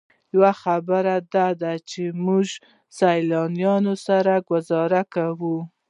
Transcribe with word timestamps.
یوه 0.35 0.51
خبره 0.63 1.15
ده 1.61 1.73
چې 1.89 2.03
موږ 2.25 2.47
سیلانیانو 2.97 3.93
سره 4.07 4.33
ګوزاره 4.49 5.01
کوئ. 5.15 5.57